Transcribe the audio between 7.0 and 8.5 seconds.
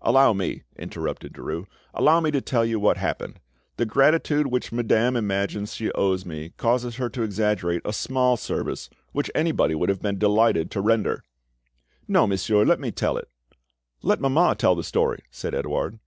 to exaggerate a small